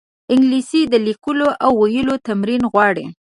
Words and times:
انګلیسي 0.33 0.81
د 0.87 0.95
لیکلو 1.07 1.47
او 1.65 1.71
ویلو 1.81 2.15
تمرین 2.27 2.63
غواړي 2.71 3.05